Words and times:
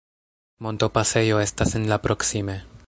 Montopasejo 0.67 1.41
estas 1.43 1.75
en 1.81 1.87
la 1.93 2.01
proksime. 2.07 2.61